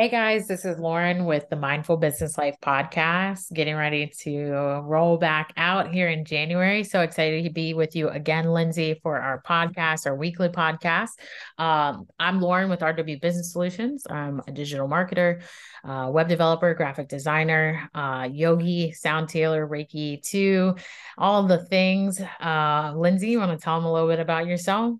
Hey 0.00 0.08
guys, 0.08 0.48
this 0.48 0.64
is 0.64 0.78
Lauren 0.78 1.26
with 1.26 1.50
the 1.50 1.56
Mindful 1.56 1.98
Business 1.98 2.38
Life 2.38 2.56
podcast, 2.62 3.52
getting 3.52 3.76
ready 3.76 4.10
to 4.20 4.80
roll 4.82 5.18
back 5.18 5.52
out 5.58 5.92
here 5.92 6.08
in 6.08 6.24
January. 6.24 6.84
So 6.84 7.02
excited 7.02 7.44
to 7.44 7.50
be 7.50 7.74
with 7.74 7.94
you 7.94 8.08
again, 8.08 8.46
Lindsay, 8.46 8.98
for 9.02 9.20
our 9.20 9.42
podcast, 9.42 10.06
our 10.06 10.16
weekly 10.16 10.48
podcast. 10.48 11.10
Um, 11.58 12.06
I'm 12.18 12.40
Lauren 12.40 12.70
with 12.70 12.80
RW 12.80 13.20
Business 13.20 13.52
Solutions. 13.52 14.06
I'm 14.08 14.40
a 14.48 14.52
digital 14.52 14.88
marketer, 14.88 15.42
uh, 15.84 16.08
web 16.10 16.28
developer, 16.28 16.72
graphic 16.72 17.08
designer, 17.08 17.86
uh, 17.94 18.26
yogi, 18.32 18.92
sound 18.92 19.28
tailor, 19.28 19.68
Reiki, 19.68 20.22
too, 20.22 20.76
all 21.18 21.42
the 21.42 21.66
things. 21.66 22.18
Uh, 22.40 22.94
Lindsay, 22.96 23.28
you 23.28 23.38
want 23.38 23.52
to 23.52 23.62
tell 23.62 23.78
them 23.78 23.84
a 23.84 23.92
little 23.92 24.08
bit 24.08 24.18
about 24.18 24.46
yourself? 24.46 24.94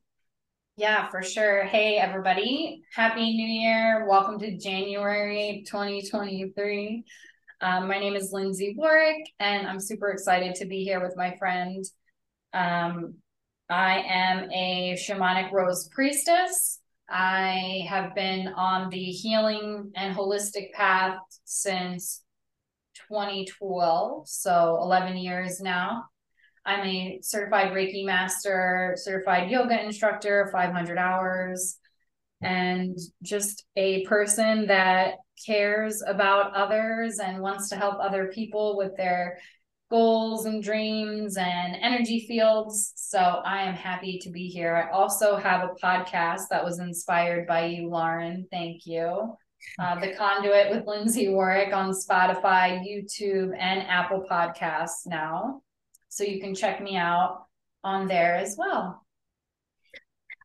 Yeah, 0.81 1.11
for 1.11 1.23
sure. 1.23 1.65
Hey, 1.65 1.99
everybody. 1.99 2.81
Happy 2.95 3.37
New 3.37 3.47
Year. 3.47 4.07
Welcome 4.09 4.39
to 4.39 4.57
January 4.57 5.63
2023. 5.67 7.05
Um, 7.61 7.87
my 7.87 7.99
name 7.99 8.17
is 8.17 8.33
Lindsay 8.33 8.75
Warwick, 8.79 9.29
and 9.39 9.69
I'm 9.69 9.79
super 9.79 10.09
excited 10.09 10.55
to 10.55 10.65
be 10.65 10.83
here 10.83 11.03
with 11.03 11.19
my 11.19 11.37
friend. 11.37 11.85
Um, 12.55 13.17
I 13.69 14.05
am 14.09 14.51
a 14.53 14.97
shamanic 14.99 15.53
rose 15.53 15.87
priestess. 15.93 16.81
I 17.11 17.85
have 17.87 18.15
been 18.15 18.49
on 18.49 18.89
the 18.89 19.05
healing 19.05 19.93
and 19.95 20.17
holistic 20.17 20.73
path 20.73 21.19
since 21.45 22.23
2012, 23.11 24.27
so 24.27 24.79
11 24.81 25.19
years 25.19 25.61
now. 25.61 26.07
I'm 26.65 26.87
a 26.87 27.21
certified 27.23 27.73
Reiki 27.73 28.05
master, 28.05 28.95
certified 28.97 29.51
yoga 29.51 29.83
instructor, 29.83 30.49
500 30.53 30.99
hours, 30.99 31.79
and 32.43 32.97
just 33.23 33.65
a 33.77 34.05
person 34.05 34.67
that 34.67 35.15
cares 35.47 36.03
about 36.07 36.55
others 36.55 37.19
and 37.19 37.41
wants 37.41 37.69
to 37.71 37.77
help 37.77 37.99
other 38.01 38.31
people 38.35 38.77
with 38.77 38.97
their 38.97 39.39
goals 39.91 40.45
and 40.47 40.63
dreams 40.63 41.37
and 41.37 41.77
energy 41.81 42.25
fields. 42.29 42.93
So 42.97 43.19
I 43.19 43.63
am 43.63 43.75
happy 43.75 44.19
to 44.23 44.31
be 44.31 44.47
here. 44.47 44.77
I 44.77 44.93
also 44.93 45.37
have 45.37 45.69
a 45.69 45.75
podcast 45.85 46.43
that 46.51 46.65
was 46.65 46.79
inspired 46.79 47.47
by 47.47 47.67
you, 47.67 47.89
Lauren. 47.89 48.47
Thank 48.51 48.87
you. 48.87 49.35
Uh, 49.79 49.99
the 50.01 50.15
Conduit 50.15 50.71
with 50.71 50.87
Lindsay 50.87 51.29
Warwick 51.29 51.75
on 51.75 51.91
Spotify, 51.91 52.81
YouTube, 52.81 53.53
and 53.59 53.83
Apple 53.83 54.25
Podcasts 54.31 55.07
now. 55.07 55.63
So 56.11 56.25
you 56.25 56.41
can 56.41 56.55
check 56.55 56.83
me 56.83 56.97
out 56.97 57.47
on 57.83 58.07
there 58.09 58.35
as 58.35 58.57
well. 58.59 59.07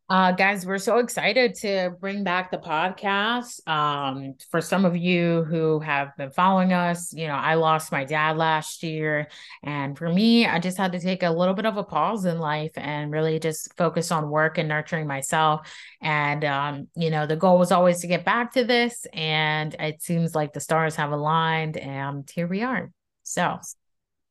Uh, 0.08 0.32
guys, 0.32 0.68
we're 0.68 0.78
so 0.78 1.00
excited 1.00 1.56
to 1.56 1.90
bring 2.00 2.24
back 2.24 2.52
the 2.52 2.60
podcast. 2.60 3.68
Um, 3.68 4.36
for 4.52 4.62
some 4.62 4.86
of 4.86 4.96
you 4.96 5.44
who 5.46 5.80
have 5.80 6.16
been 6.16 6.30
following 6.30 6.74
us, 6.74 7.12
you 7.12 7.26
know, 7.26 7.34
I 7.34 7.56
lost 7.56 7.92
my 7.92 8.06
dad 8.06 8.38
last 8.38 8.84
year. 8.84 9.28
And 9.64 9.98
for 9.98 10.08
me, 10.08 10.46
I 10.46 10.60
just 10.60 10.78
had 10.78 10.92
to 10.92 11.00
take 11.00 11.24
a 11.24 11.32
little 11.32 11.56
bit 11.56 11.66
of 11.66 11.78
a 11.78 11.84
pause 11.84 12.26
in 12.26 12.38
life 12.38 12.74
and 12.76 13.12
really 13.12 13.40
just 13.40 13.76
focus 13.78 14.12
on 14.12 14.30
work 14.30 14.60
and 14.60 14.70
nurturing 14.70 15.08
myself. 15.08 15.68
And, 16.00 16.46
um, 16.46 16.88
you 16.96 17.10
know, 17.10 17.26
the 17.26 17.36
goal 17.36 17.58
was 17.58 17.72
always 17.72 18.02
to 18.02 18.08
get 18.08 18.24
back 18.24 18.54
to 18.54 18.64
this. 18.64 19.08
And 19.12 19.74
it 19.80 20.04
seems 20.04 20.36
like 20.36 20.54
the 20.54 20.60
stars 20.60 20.98
have 20.98 21.14
aligned, 21.14 21.78
and 21.78 22.30
here 22.30 22.46
we 22.46 22.62
are. 22.62 22.92
So, 23.24 23.58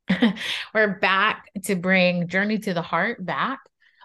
We're 0.74 0.98
back 0.98 1.50
to 1.64 1.76
bring 1.76 2.28
Journey 2.28 2.58
to 2.58 2.74
the 2.74 2.82
Heart 2.82 3.24
back. 3.24 3.60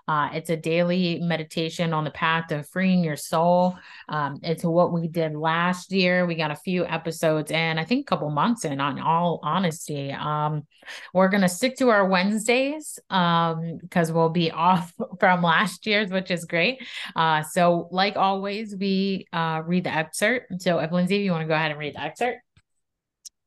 Uh, 0.07 0.29
it's 0.33 0.49
a 0.49 0.57
daily 0.57 1.19
meditation 1.19 1.93
on 1.93 2.03
the 2.03 2.09
path 2.09 2.51
of 2.51 2.67
freeing 2.67 3.03
your 3.03 3.15
soul. 3.15 3.77
Um, 4.07 4.39
it's 4.41 4.63
what 4.63 4.91
we 4.91 5.07
did 5.07 5.35
last 5.35 5.91
year. 5.91 6.25
We 6.25 6.33
got 6.33 6.49
a 6.49 6.55
few 6.55 6.83
episodes 6.83 7.51
in, 7.51 7.77
I 7.77 7.85
think 7.85 8.01
a 8.01 8.09
couple 8.09 8.27
months 8.31 8.65
in, 8.65 8.81
on 8.81 8.99
all 8.99 9.39
honesty. 9.43 10.11
Um, 10.11 10.65
we're 11.13 11.29
going 11.29 11.41
to 11.41 11.49
stick 11.49 11.77
to 11.77 11.89
our 11.89 12.07
Wednesdays 12.07 12.97
because 13.07 14.09
um, 14.09 14.15
we'll 14.15 14.29
be 14.29 14.49
off 14.51 14.91
from 15.19 15.43
last 15.43 15.85
year's, 15.85 16.09
which 16.09 16.31
is 16.31 16.45
great. 16.45 16.81
Uh, 17.15 17.43
so, 17.43 17.87
like 17.91 18.15
always, 18.15 18.75
we 18.75 19.27
uh, 19.31 19.61
read 19.63 19.83
the 19.83 19.93
excerpt. 19.93 20.59
So, 20.63 20.79
if 20.79 20.91
Lindsay, 20.91 21.17
you 21.17 21.29
want 21.29 21.43
to 21.43 21.47
go 21.47 21.53
ahead 21.53 21.69
and 21.69 21.79
read 21.79 21.93
the 21.93 22.01
excerpt. 22.01 22.39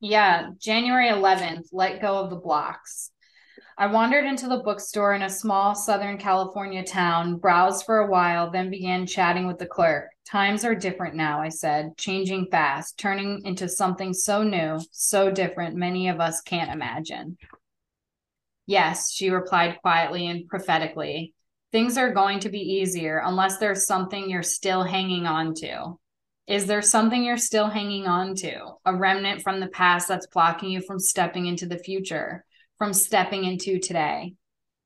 Yeah, 0.04 0.48
January 0.58 1.10
11th, 1.10 1.68
let 1.70 2.02
go 2.02 2.16
of 2.18 2.30
the 2.30 2.36
blocks. 2.36 3.12
I 3.78 3.86
wandered 3.86 4.24
into 4.24 4.48
the 4.48 4.58
bookstore 4.58 5.14
in 5.14 5.22
a 5.22 5.30
small 5.30 5.76
Southern 5.76 6.18
California 6.18 6.82
town, 6.82 7.36
browsed 7.36 7.86
for 7.86 7.98
a 8.00 8.10
while, 8.10 8.50
then 8.50 8.68
began 8.68 9.06
chatting 9.06 9.46
with 9.46 9.58
the 9.58 9.66
clerk. 9.66 10.08
Times 10.28 10.64
are 10.64 10.74
different 10.74 11.14
now, 11.14 11.40
I 11.40 11.50
said, 11.50 11.96
changing 11.96 12.48
fast, 12.50 12.98
turning 12.98 13.42
into 13.44 13.68
something 13.68 14.12
so 14.12 14.42
new, 14.42 14.80
so 14.90 15.30
different, 15.30 15.76
many 15.76 16.08
of 16.08 16.18
us 16.18 16.40
can't 16.40 16.72
imagine. 16.72 17.38
Yes, 18.66 19.12
she 19.12 19.30
replied 19.30 19.78
quietly 19.82 20.26
and 20.26 20.48
prophetically. 20.48 21.32
Things 21.70 21.96
are 21.96 22.12
going 22.12 22.40
to 22.40 22.48
be 22.48 22.58
easier 22.58 23.22
unless 23.24 23.58
there's 23.58 23.86
something 23.86 24.28
you're 24.28 24.42
still 24.42 24.82
hanging 24.82 25.26
on 25.26 25.54
to. 25.54 25.96
Is 26.48 26.66
there 26.66 26.82
something 26.82 27.22
you're 27.22 27.36
still 27.36 27.68
hanging 27.68 28.06
on 28.06 28.34
to? 28.36 28.74
A 28.84 28.94
remnant 28.94 29.42
from 29.42 29.60
the 29.60 29.68
past 29.68 30.08
that's 30.08 30.26
blocking 30.26 30.70
you 30.70 30.80
from 30.80 30.98
stepping 30.98 31.46
into 31.46 31.66
the 31.66 31.78
future, 31.78 32.44
from 32.78 32.92
stepping 32.92 33.44
into 33.44 33.78
today? 33.78 34.34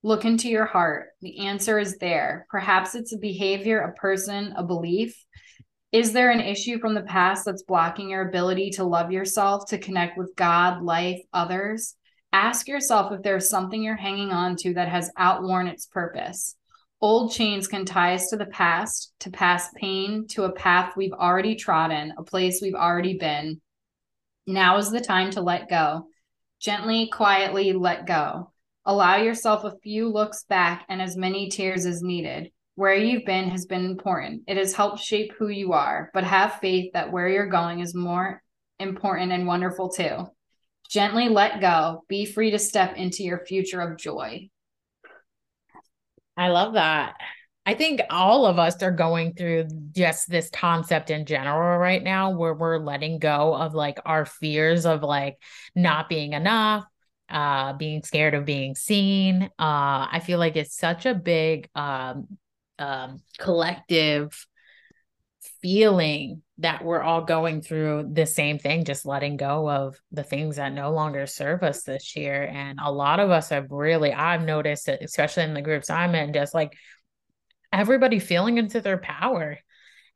Look 0.03 0.27
into 0.27 0.49
your 0.49 0.67
heart. 0.67 1.09
The 1.23 1.47
answer 1.47 1.79
is 1.79 1.97
there. 1.97 2.47
Perhaps 2.51 2.95
it's 2.95 3.15
a 3.15 3.19
behavior, 3.19 3.81
a 3.81 3.95
person, 3.95 4.53
a 4.57 4.63
belief. 4.63 5.17
Is 5.93 6.13
there 6.13 6.31
an 6.31 6.41
issue 6.41 6.79
from 6.79 6.95
the 6.95 7.03
past 7.03 7.47
that's 7.47 7.63
blocking 7.63 8.11
your 8.11 8.29
ability 8.29 8.71
to 8.73 8.85
love 8.85 9.11
yourself, 9.11 9.67
to 9.71 9.79
connect 9.79 10.19
with 10.19 10.37
God, 10.37 10.83
life, 10.83 11.23
others? 11.33 11.95
Ask 12.33 12.69
yourself 12.69 13.13
if 13.13 13.23
there's 13.23 13.49
something 13.49 13.83
you're 13.83 13.97
hanging 13.97 14.31
on 14.31 14.57
to 14.57 14.75
that 14.75 14.91
has 14.91 15.11
outworn 15.17 15.69
its 15.69 15.87
purpose. 15.87 16.55
Old 17.09 17.31
chains 17.31 17.69
can 17.69 17.85
tie 17.85 18.15
us 18.15 18.31
to 18.31 18.37
the 18.37 18.47
past, 18.47 19.13
to 19.21 19.31
past 19.31 19.73
pain, 19.77 20.27
to 20.31 20.43
a 20.43 20.53
path 20.53 20.97
we've 20.97 21.13
already 21.13 21.55
trodden, 21.55 22.13
a 22.19 22.25
place 22.25 22.59
we've 22.61 22.75
already 22.75 23.17
been. 23.17 23.61
Now 24.49 24.79
is 24.79 24.91
the 24.91 25.01
time 25.01 25.31
to 25.31 25.41
let 25.41 25.71
go. 25.71 26.09
Gently, 26.59 27.07
quietly 27.07 27.73
let 27.73 28.09
go. 28.09 28.51
Allow 28.85 29.19
yourself 29.19 29.63
a 29.63 29.79
few 29.85 30.09
looks 30.09 30.43
back 30.49 30.85
and 30.89 31.01
as 31.01 31.17
many 31.17 31.49
tears 31.49 31.87
as 31.87 32.03
needed. 32.03 32.51
Where 32.75 32.97
you've 32.97 33.25
been 33.25 33.51
has 33.51 33.67
been 33.67 33.85
important. 33.85 34.43
It 34.49 34.57
has 34.57 34.75
helped 34.75 34.99
shape 34.99 35.33
who 35.39 35.47
you 35.47 35.75
are, 35.75 36.11
but 36.13 36.25
have 36.25 36.59
faith 36.59 36.93
that 36.95 37.13
where 37.13 37.29
you're 37.29 37.47
going 37.47 37.79
is 37.79 37.95
more 37.95 38.43
important 38.81 39.31
and 39.31 39.47
wonderful 39.47 39.91
too. 39.91 40.27
Gently 40.91 41.29
let 41.29 41.61
go. 41.61 42.03
Be 42.09 42.27
free 42.27 42.51
to 42.51 42.59
step 42.59 42.97
into 42.97 43.23
your 43.23 43.47
future 43.47 43.81
of 43.81 43.97
joy. 43.97 44.51
I 46.37 46.49
love 46.49 46.75
that. 46.75 47.17
I 47.65 47.75
think 47.75 48.01
all 48.11 48.47
of 48.47 48.59
us 48.59 48.81
are 48.83 48.93
going 48.93 49.35
through 49.35 49.67
just 49.93 50.29
this 50.31 50.51
concept 50.51 51.11
in 51.11 51.27
general 51.27 51.79
right 51.79 52.03
now 52.03 52.31
where 52.31 52.55
we're 52.55 52.79
letting 52.79 53.19
go 53.19 53.55
of 53.55 53.75
like 53.75 53.99
our 54.05 54.25
fears 54.25 54.87
of 54.87 55.03
like 55.03 55.37
not 55.75 56.09
being 56.09 56.33
enough, 56.33 56.85
uh 57.29 57.73
being 57.73 58.03
scared 58.05 58.35
of 58.35 58.45
being 58.45 58.77
seen. 58.77 59.43
Uh 59.59 60.07
I 60.13 60.23
feel 60.25 60.39
like 60.39 60.55
it's 60.55 60.77
such 60.77 61.07
a 61.07 61.15
big 61.15 61.69
um 61.75 62.39
um 62.79 63.21
collective 63.39 64.47
feeling 65.61 66.43
that 66.59 66.83
we're 66.83 67.03
all 67.03 67.23
going 67.23 67.61
through 67.61 68.11
the 68.13 68.25
same 68.25 68.59
thing, 68.59 68.85
just 68.85 69.05
letting 69.05 69.37
go 69.37 69.71
of 69.71 70.01
the 70.11 70.23
things 70.23 70.57
that 70.57 70.73
no 70.73 70.91
longer 70.91 71.27
serve 71.27 71.63
us 71.63 71.83
this 71.83 72.17
year. 72.17 72.45
And 72.45 72.79
a 72.83 72.91
lot 72.91 73.21
of 73.21 73.31
us 73.31 73.51
have 73.51 73.71
really, 73.71 74.13
I've 74.13 74.43
noticed 74.43 74.89
it, 74.89 75.01
especially 75.03 75.43
in 75.43 75.55
the 75.55 75.61
groups 75.61 75.91
I'm 75.91 76.15
in, 76.15 76.33
just 76.33 76.55
like 76.55 76.73
everybody 77.73 78.19
feeling 78.19 78.57
into 78.57 78.81
their 78.81 78.97
power 78.97 79.59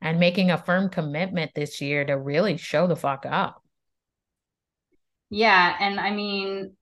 and 0.01 0.19
making 0.19 0.49
a 0.49 0.57
firm 0.57 0.89
commitment 0.89 1.51
this 1.53 1.79
year 1.79 2.03
to 2.05 2.17
really 2.17 2.57
show 2.57 2.87
the 2.87 2.95
fuck 2.95 3.25
up. 3.27 3.61
Yeah. 5.29 5.75
And 5.79 5.99
I 5.99 6.09
mean, 6.09 6.75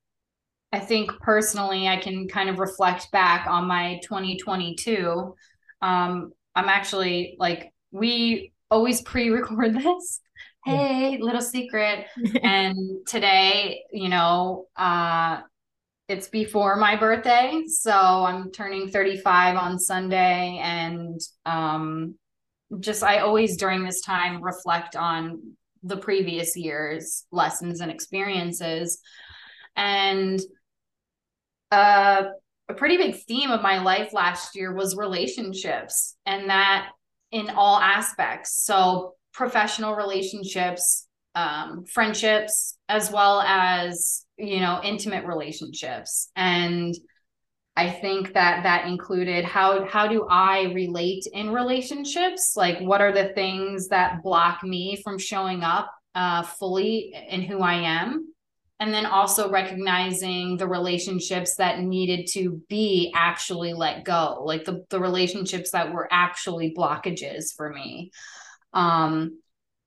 I 0.71 0.79
think 0.79 1.11
personally, 1.19 1.87
I 1.87 1.97
can 1.97 2.27
kind 2.27 2.49
of 2.49 2.59
reflect 2.59 3.11
back 3.11 3.47
on 3.47 3.67
my 3.67 3.99
2022. 4.03 5.35
Um, 5.81 6.31
I'm 6.55 6.69
actually 6.69 7.35
like, 7.39 7.73
we 7.91 8.53
always 8.71 9.01
pre-record 9.01 9.73
this. 9.81 10.21
Hey 10.65 11.17
little 11.19 11.41
secret. 11.41 12.07
And 12.43 13.05
today 13.07 13.83
you 13.91 14.09
know 14.09 14.65
uh 14.75 15.41
it's 16.07 16.27
before 16.27 16.75
my 16.75 16.95
birthday 16.95 17.61
so 17.67 17.91
i'm 17.91 18.51
turning 18.51 18.89
35 18.89 19.55
on 19.55 19.79
sunday. 19.79 20.59
And 20.61 21.19
um 21.45 22.15
just 22.79 23.03
i 23.03 23.19
always 23.19 23.57
during 23.57 23.83
this 23.83 24.01
time 24.01 24.43
reflect 24.43 24.95
on 24.95 25.53
the 25.83 25.97
previous 25.97 26.57
year's 26.57 27.25
lessons 27.31 27.79
and 27.79 27.91
experiences. 27.91 28.99
And 29.75 30.39
uh 31.71 32.23
a 32.67 32.73
pretty 32.75 32.97
big 32.97 33.15
theme 33.23 33.49
of 33.49 33.63
my 33.63 33.81
life 33.81 34.13
last 34.13 34.55
year 34.55 34.71
was 34.71 34.95
relationships. 34.95 36.15
And 36.27 36.51
that 36.51 36.89
in 37.31 37.49
all 37.49 37.79
aspects. 37.79 38.55
So 38.63 39.15
professional 39.33 39.95
relationships, 39.95 41.07
um, 41.35 41.85
friendships, 41.85 42.77
as 42.87 43.11
well 43.11 43.41
as, 43.41 44.25
you 44.37 44.59
know, 44.59 44.81
intimate 44.83 45.25
relationships. 45.25 46.29
And 46.35 46.95
I 47.75 47.89
think 47.89 48.33
that 48.33 48.63
that 48.63 48.87
included 48.87 49.45
how 49.45 49.85
how 49.85 50.07
do 50.07 50.27
I 50.29 50.63
relate 50.73 51.25
in 51.31 51.51
relationships? 51.51 52.55
Like 52.57 52.79
what 52.79 52.99
are 52.99 53.13
the 53.13 53.29
things 53.29 53.87
that 53.87 54.21
block 54.21 54.63
me 54.63 54.99
from 55.01 55.17
showing 55.17 55.63
up 55.63 55.89
uh, 56.13 56.43
fully 56.43 57.13
in 57.29 57.41
who 57.41 57.59
I 57.59 57.75
am? 57.75 58.33
And 58.79 58.93
then 58.93 59.05
also 59.05 59.49
recognizing 59.51 60.55
the 60.55 60.67
relationships 60.67 61.55
that 61.55 61.81
needed 61.81 62.27
to 62.33 62.61
be 62.69 63.11
actually 63.13 63.73
let 63.73 64.05
go, 64.05 64.41
like 64.45 64.63
the, 64.63 64.85
the 64.89 65.01
relationships 65.01 65.71
that 65.71 65.93
were 65.93 66.07
actually 66.11 66.73
blockages 66.77 67.53
for 67.55 67.69
me. 67.69 68.11
Um, 68.73 69.39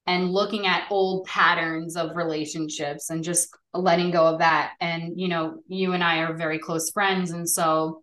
and 0.07 0.31
looking 0.31 0.67
at 0.67 0.91
old 0.91 1.27
patterns 1.27 1.97
of 1.97 2.17
relationships 2.17 3.11
and 3.11 3.23
just 3.23 3.57
letting 3.73 4.11
go 4.11 4.27
of 4.27 4.41
that 4.41 4.73
and 4.81 5.19
you 5.19 5.29
know 5.29 5.59
you 5.69 5.93
and 5.93 6.03
i 6.03 6.19
are 6.19 6.35
very 6.35 6.59
close 6.59 6.91
friends 6.91 7.31
and 7.31 7.49
so 7.49 8.03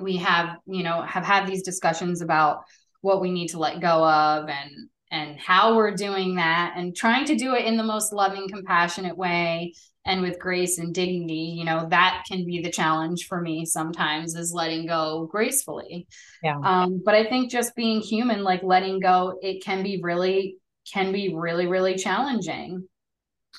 we 0.00 0.16
have 0.16 0.56
you 0.66 0.82
know 0.82 1.02
have 1.02 1.24
had 1.24 1.46
these 1.46 1.62
discussions 1.62 2.22
about 2.22 2.62
what 3.00 3.20
we 3.20 3.30
need 3.30 3.48
to 3.48 3.58
let 3.58 3.80
go 3.80 4.04
of 4.04 4.48
and 4.48 4.70
and 5.12 5.38
how 5.38 5.76
we're 5.76 5.94
doing 5.94 6.36
that 6.36 6.74
and 6.76 6.96
trying 6.96 7.26
to 7.26 7.36
do 7.36 7.54
it 7.54 7.66
in 7.66 7.76
the 7.76 7.84
most 7.84 8.12
loving 8.12 8.48
compassionate 8.48 9.16
way 9.16 9.74
and 10.04 10.22
with 10.22 10.40
grace 10.40 10.78
and 10.78 10.92
dignity 10.92 11.54
you 11.56 11.64
know 11.64 11.86
that 11.90 12.24
can 12.26 12.44
be 12.44 12.60
the 12.60 12.70
challenge 12.70 13.26
for 13.28 13.40
me 13.40 13.64
sometimes 13.64 14.34
is 14.34 14.52
letting 14.52 14.86
go 14.86 15.28
gracefully. 15.30 16.08
Yeah. 16.42 16.58
Um 16.64 17.00
but 17.04 17.14
i 17.14 17.24
think 17.24 17.50
just 17.50 17.76
being 17.76 18.00
human 18.00 18.42
like 18.42 18.62
letting 18.64 18.98
go 18.98 19.38
it 19.40 19.62
can 19.62 19.84
be 19.84 20.00
really 20.02 20.56
can 20.92 21.12
be 21.12 21.34
really 21.34 21.66
really 21.68 21.94
challenging 21.94 22.88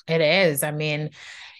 it 0.08 0.20
is. 0.20 0.62
I 0.62 0.70
mean, 0.70 1.10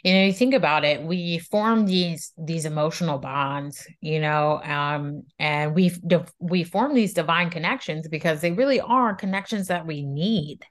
you 0.03 0.13
know, 0.13 0.25
you 0.25 0.33
think 0.33 0.55
about 0.55 0.85
it, 0.85 1.03
we 1.03 1.39
form 1.39 1.87
these 1.87 2.33
these 2.37 2.67
emotional 2.67 3.19
bonds, 3.19 3.87
you 4.01 4.21
know, 4.21 4.61
um, 4.63 5.23
and 5.39 5.75
we 5.75 5.93
we 6.39 6.65
form 6.65 6.95
these 6.95 7.15
divine 7.15 7.51
connections 7.51 8.09
because 8.09 8.41
they 8.41 8.53
really 8.53 8.81
are 8.81 9.15
connections 9.15 9.69
that 9.69 9.87
we 9.87 10.03
need 10.03 10.65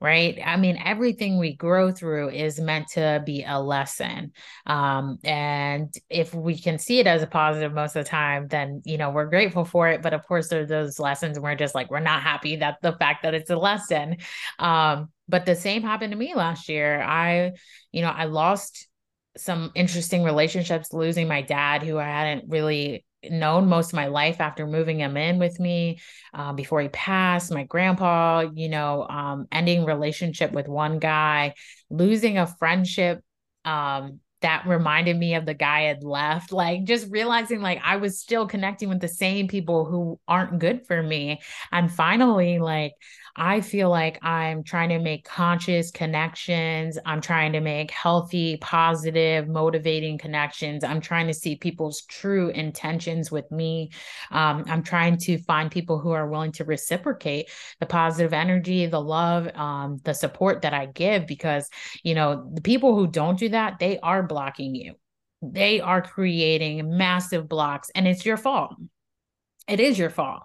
right? 0.00 0.38
I 0.44 0.56
mean, 0.56 0.76
everything 0.84 1.38
we 1.38 1.54
grow 1.54 1.90
through 1.90 2.30
is 2.30 2.60
meant 2.60 2.88
to 2.88 3.22
be 3.24 3.44
a 3.46 3.58
lesson. 3.58 4.32
Um, 4.66 5.18
and 5.24 5.94
if 6.10 6.34
we 6.34 6.58
can 6.58 6.78
see 6.78 6.98
it 6.98 7.06
as 7.06 7.22
a 7.22 7.26
positive 7.26 7.72
most 7.72 7.96
of 7.96 8.04
the 8.04 8.10
time, 8.10 8.46
then, 8.48 8.82
you 8.84 8.98
know, 8.98 9.10
we're 9.10 9.30
grateful 9.30 9.64
for 9.64 9.88
it. 9.88 10.02
But 10.02 10.12
of 10.12 10.26
course, 10.26 10.48
there 10.48 10.62
are 10.62 10.66
those 10.66 10.98
lessons 10.98 11.40
we're 11.40 11.54
just 11.54 11.74
like, 11.74 11.90
we're 11.90 12.00
not 12.00 12.22
happy 12.22 12.56
that 12.56 12.78
the 12.82 12.92
fact 12.92 13.22
that 13.22 13.32
it's 13.32 13.50
a 13.50 13.56
lesson. 13.56 14.18
Um, 14.58 15.08
but 15.28 15.46
the 15.46 15.56
same 15.56 15.82
happened 15.82 16.12
to 16.12 16.18
me 16.18 16.34
last 16.34 16.68
year. 16.68 17.02
I, 17.02 17.52
you 17.92 18.02
know, 18.02 18.10
I 18.10 18.24
lost 18.24 18.88
some 19.36 19.72
interesting 19.74 20.22
relationships 20.22 20.92
losing 20.92 21.26
my 21.26 21.42
dad 21.42 21.82
who 21.82 21.98
I 21.98 22.04
hadn't 22.04 22.48
really 22.48 23.04
known 23.30 23.68
most 23.68 23.88
of 23.88 23.94
my 23.94 24.06
life 24.06 24.40
after 24.40 24.66
moving 24.66 25.00
him 25.00 25.16
in 25.16 25.38
with 25.38 25.58
me 25.58 25.98
uh, 26.32 26.52
before 26.52 26.80
he 26.80 26.88
passed 26.88 27.52
my 27.52 27.64
grandpa 27.64 28.44
you 28.54 28.68
know 28.68 29.06
um, 29.08 29.46
ending 29.50 29.84
relationship 29.84 30.52
with 30.52 30.68
one 30.68 30.98
guy 30.98 31.54
losing 31.90 32.38
a 32.38 32.46
friendship 32.46 33.22
um, 33.64 34.20
that 34.42 34.66
reminded 34.66 35.16
me 35.16 35.36
of 35.36 35.46
the 35.46 35.54
guy 35.54 35.82
had 35.82 36.04
left 36.04 36.52
like 36.52 36.84
just 36.84 37.10
realizing 37.10 37.60
like 37.60 37.80
i 37.84 37.96
was 37.96 38.20
still 38.20 38.46
connecting 38.46 38.88
with 38.88 39.00
the 39.00 39.08
same 39.08 39.48
people 39.48 39.84
who 39.84 40.18
aren't 40.28 40.58
good 40.58 40.86
for 40.86 41.02
me 41.02 41.40
and 41.72 41.90
finally 41.90 42.58
like 42.58 42.92
I 43.36 43.62
feel 43.62 43.90
like 43.90 44.22
I'm 44.24 44.62
trying 44.62 44.90
to 44.90 45.00
make 45.00 45.24
conscious 45.24 45.90
connections. 45.90 46.98
I'm 47.04 47.20
trying 47.20 47.52
to 47.54 47.60
make 47.60 47.90
healthy, 47.90 48.58
positive, 48.58 49.48
motivating 49.48 50.18
connections. 50.18 50.84
I'm 50.84 51.00
trying 51.00 51.26
to 51.26 51.34
see 51.34 51.56
people's 51.56 52.02
true 52.02 52.50
intentions 52.50 53.32
with 53.32 53.50
me. 53.50 53.90
Um, 54.30 54.64
I'm 54.68 54.84
trying 54.84 55.18
to 55.18 55.38
find 55.38 55.68
people 55.68 55.98
who 55.98 56.12
are 56.12 56.28
willing 56.28 56.52
to 56.52 56.64
reciprocate 56.64 57.50
the 57.80 57.86
positive 57.86 58.32
energy, 58.32 58.86
the 58.86 59.00
love, 59.00 59.48
um, 59.56 60.00
the 60.04 60.14
support 60.14 60.62
that 60.62 60.72
I 60.72 60.86
give, 60.86 61.26
because, 61.26 61.68
you 62.04 62.14
know, 62.14 62.48
the 62.54 62.62
people 62.62 62.94
who 62.94 63.08
don't 63.08 63.38
do 63.38 63.48
that, 63.48 63.80
they 63.80 63.98
are 63.98 64.22
blocking 64.22 64.76
you. 64.76 64.94
They 65.42 65.80
are 65.80 66.00
creating 66.02 66.96
massive 66.96 67.48
blocks, 67.48 67.90
and 67.94 68.06
it's 68.06 68.24
your 68.24 68.36
fault. 68.36 68.76
It 69.66 69.80
is 69.80 69.98
your 69.98 70.10
fault 70.10 70.44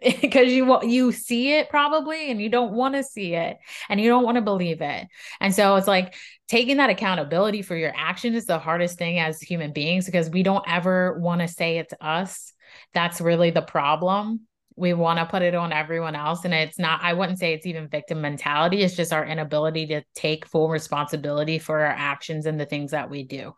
because 0.20 0.52
you 0.52 0.80
you 0.82 1.12
see 1.12 1.54
it 1.54 1.68
probably 1.68 2.30
and 2.30 2.40
you 2.40 2.48
don't 2.48 2.72
want 2.72 2.94
to 2.94 3.02
see 3.02 3.34
it 3.34 3.56
and 3.88 4.00
you 4.00 4.08
don't 4.08 4.24
want 4.24 4.36
to 4.36 4.42
believe 4.42 4.80
it. 4.80 5.06
And 5.40 5.54
so 5.54 5.76
it's 5.76 5.88
like 5.88 6.14
taking 6.48 6.76
that 6.76 6.90
accountability 6.90 7.62
for 7.62 7.76
your 7.76 7.92
action 7.96 8.34
is 8.34 8.46
the 8.46 8.58
hardest 8.58 8.98
thing 8.98 9.18
as 9.18 9.40
human 9.40 9.72
beings 9.72 10.06
because 10.06 10.30
we 10.30 10.42
don't 10.42 10.64
ever 10.68 11.18
want 11.18 11.40
to 11.40 11.48
say 11.48 11.78
it's 11.78 11.94
us. 12.00 12.52
That's 12.94 13.20
really 13.20 13.50
the 13.50 13.62
problem 13.62 14.47
we 14.78 14.92
want 14.92 15.18
to 15.18 15.26
put 15.26 15.42
it 15.42 15.54
on 15.54 15.72
everyone 15.72 16.14
else 16.14 16.44
and 16.44 16.54
it's 16.54 16.78
not 16.78 17.00
i 17.02 17.12
wouldn't 17.12 17.38
say 17.38 17.52
it's 17.52 17.66
even 17.66 17.88
victim 17.88 18.20
mentality 18.20 18.82
it's 18.82 18.96
just 18.96 19.12
our 19.12 19.24
inability 19.26 19.86
to 19.86 20.02
take 20.14 20.46
full 20.46 20.68
responsibility 20.68 21.58
for 21.58 21.80
our 21.80 21.86
actions 21.86 22.46
and 22.46 22.58
the 22.58 22.66
things 22.66 22.90
that 22.90 23.10
we 23.10 23.22
do. 23.22 23.54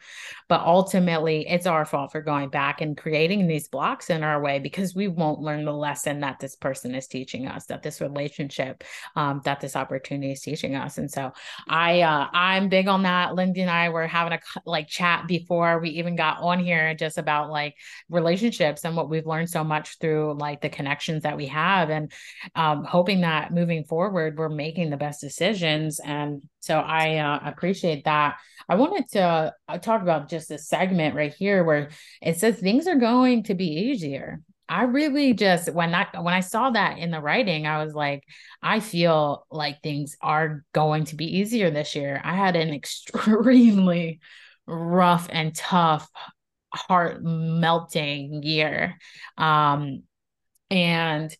But 0.49 0.61
ultimately 0.61 1.49
it's 1.49 1.67
our 1.67 1.84
fault 1.84 2.12
for 2.12 2.20
going 2.20 2.50
back 2.50 2.81
and 2.81 2.96
creating 2.96 3.46
these 3.46 3.69
blocks 3.69 4.11
in 4.11 4.22
our 4.22 4.40
way 4.40 4.58
because 4.58 4.94
we 4.94 5.08
won't 5.08 5.40
learn 5.40 5.64
the 5.64 5.72
lesson 5.72 6.20
that 6.20 6.38
this 6.38 6.56
person 6.56 6.94
is 6.94 7.06
teaching 7.06 7.46
us 7.46 7.67
that 7.67 7.82
this 7.82 8.00
relationship 8.00 8.84
um, 9.17 9.40
that 9.44 9.61
this 9.61 9.76
opportunity 9.76 10.32
is 10.32 10.40
teaching 10.40 10.75
us. 10.75 10.99
And 10.99 11.11
so 11.11 11.32
i 11.69 12.02
uh, 12.02 12.28
i'm 12.32 12.69
big 12.69 12.88
on 12.88 13.02
that. 13.02 13.34
Lindsay 13.34 13.62
and 13.62 13.70
i 13.70 13.88
were 13.88 14.06
having 14.06 14.32
a 14.32 14.40
like 14.67 14.88
chat 14.88 15.26
before 15.26 15.81
we 15.81 15.90
even 15.90 16.17
got 16.17 16.38
on 16.40 16.62
here 16.62 16.94
just 16.94 17.19
about 17.19 17.50
like 17.50 17.75
relationships 18.08 18.84
and 18.84 18.96
what 18.96 19.11
we've 19.11 19.26
learned 19.26 19.50
so 19.50 19.64
much 19.64 19.99
through 19.99 20.34
like 20.38 20.61
the 20.61 20.69
connection 20.69 21.10
that 21.19 21.37
we 21.37 21.47
have 21.47 21.91
and 21.91 22.12
um, 22.55 22.85
hoping 22.85 23.23
that 23.23 23.53
moving 23.53 23.85
forward 23.85 24.39
we're 24.39 24.49
making 24.49 24.91
the 24.91 24.97
best 24.97 25.21
decisions 25.21 26.01
and 26.01 26.43
so 26.61 26.79
i 26.79 27.17
uh, 27.17 27.41
appreciate 27.45 28.05
that 28.05 28.37
i 28.69 28.75
wanted 28.75 29.09
to 29.11 29.53
uh, 29.69 29.79
talk 29.79 30.03
about 30.03 30.29
just 30.29 30.49
this 30.49 30.69
segment 30.69 31.15
right 31.15 31.35
here 31.35 31.65
where 31.65 31.91
it 32.23 32.39
says 32.39 32.59
things 32.59 32.87
are 32.87 32.97
going 32.97 33.43
to 33.43 33.55
be 33.55 33.67
easier 33.67 34.41
I 34.71 34.85
really 34.85 35.35
just 35.35 35.73
when 35.73 35.93
I 35.97 36.07
when 36.21 36.33
I 36.33 36.39
saw 36.39 36.71
that 36.71 36.99
in 36.99 37.11
the 37.11 37.21
writing, 37.21 37.67
I 37.67 37.83
was 37.83 37.93
like, 37.93 38.23
I 38.63 38.79
feel 38.79 39.45
like 39.51 39.83
things 39.83 40.17
are 40.23 40.65
going 40.73 41.06
to 41.06 41.17
be 41.17 41.39
easier 41.39 41.73
this 41.73 41.96
year. 41.96 42.20
I 42.23 42.37
had 42.37 42.55
an 42.55 42.70
extremely 42.75 44.20
rough 44.69 45.27
and 45.29 45.53
tough 45.55 46.08
heart 46.73 47.23
melting 47.23 48.43
year. 48.43 48.96
Um, 49.37 50.05
and 50.70 51.34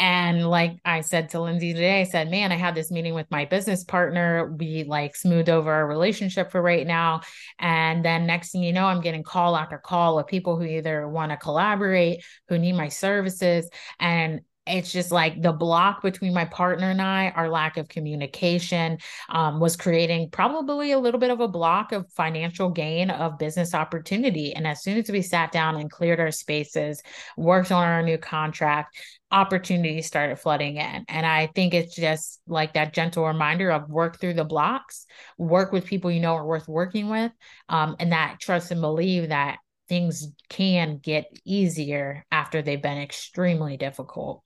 and 0.00 0.50
like 0.50 0.78
I 0.84 1.02
said 1.02 1.28
to 1.30 1.40
Lindsay 1.40 1.72
today, 1.72 2.00
I 2.00 2.04
said, 2.04 2.28
man, 2.28 2.50
I 2.50 2.56
had 2.56 2.74
this 2.74 2.90
meeting 2.90 3.14
with 3.14 3.30
my 3.30 3.44
business 3.44 3.84
partner. 3.84 4.52
We 4.58 4.82
like 4.82 5.14
smoothed 5.14 5.48
over 5.48 5.72
our 5.72 5.86
relationship 5.86 6.50
for 6.50 6.60
right 6.60 6.84
now. 6.84 7.20
And 7.60 8.04
then 8.04 8.26
next 8.26 8.50
thing 8.50 8.64
you 8.64 8.72
know, 8.72 8.86
I'm 8.86 9.00
getting 9.00 9.22
call 9.22 9.56
after 9.56 9.78
call 9.78 10.18
of 10.18 10.26
people 10.26 10.58
who 10.58 10.64
either 10.64 11.06
want 11.06 11.30
to 11.30 11.36
collaborate, 11.36 12.24
who 12.48 12.58
need 12.58 12.72
my 12.72 12.88
services. 12.88 13.70
And 14.00 14.40
it's 14.66 14.92
just 14.92 15.12
like 15.12 15.42
the 15.42 15.52
block 15.52 16.02
between 16.02 16.32
my 16.32 16.46
partner 16.46 16.90
and 16.90 17.02
I, 17.02 17.30
our 17.30 17.50
lack 17.50 17.76
of 17.76 17.88
communication 17.88 18.98
um, 19.28 19.60
was 19.60 19.76
creating 19.76 20.30
probably 20.30 20.92
a 20.92 20.98
little 20.98 21.20
bit 21.20 21.30
of 21.30 21.40
a 21.40 21.48
block 21.48 21.92
of 21.92 22.10
financial 22.12 22.70
gain 22.70 23.10
of 23.10 23.38
business 23.38 23.74
opportunity. 23.74 24.54
And 24.54 24.66
as 24.66 24.82
soon 24.82 24.98
as 24.98 25.10
we 25.10 25.20
sat 25.20 25.52
down 25.52 25.76
and 25.76 25.90
cleared 25.90 26.20
our 26.20 26.30
spaces, 26.30 27.02
worked 27.36 27.72
on 27.72 27.84
our 27.84 28.02
new 28.02 28.16
contract, 28.16 28.96
opportunities 29.30 30.06
started 30.06 30.36
flooding 30.36 30.76
in. 30.76 31.04
And 31.08 31.26
I 31.26 31.48
think 31.54 31.74
it's 31.74 31.94
just 31.94 32.40
like 32.46 32.74
that 32.74 32.94
gentle 32.94 33.26
reminder 33.26 33.70
of 33.70 33.90
work 33.90 34.18
through 34.18 34.34
the 34.34 34.44
blocks, 34.44 35.06
work 35.36 35.72
with 35.72 35.84
people 35.84 36.10
you 36.10 36.20
know 36.20 36.36
are 36.36 36.46
worth 36.46 36.68
working 36.68 37.10
with, 37.10 37.32
um, 37.68 37.96
and 37.98 38.12
that 38.12 38.38
trust 38.40 38.70
and 38.70 38.80
believe 38.80 39.28
that 39.28 39.58
things 39.88 40.28
can 40.48 40.98
get 40.98 41.26
easier 41.44 42.24
after 42.30 42.62
they've 42.62 42.80
been 42.80 42.98
extremely 42.98 43.76
difficult. 43.76 44.42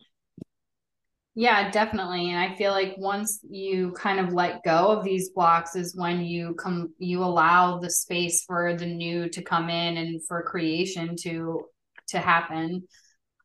Yeah, 1.39 1.71
definitely. 1.71 2.31
And 2.31 2.37
I 2.41 2.57
feel 2.57 2.73
like 2.73 2.97
once 2.99 3.39
you 3.49 3.93
kind 3.93 4.19
of 4.19 4.33
let 4.33 4.65
go 4.65 4.89
of 4.91 5.05
these 5.05 5.31
blocks 5.31 5.77
is 5.77 5.95
when 5.95 6.21
you 6.23 6.55
come 6.55 6.93
you 6.99 7.23
allow 7.23 7.79
the 7.79 7.91
space 7.91 8.43
for 8.43 8.75
the 8.75 8.87
new 8.87 9.29
to 9.29 9.41
come 9.41 9.71
in 9.71 9.99
and 9.99 10.21
for 10.27 10.43
creation 10.43 11.15
to 11.21 11.65
to 12.09 12.19
happen. 12.19 12.89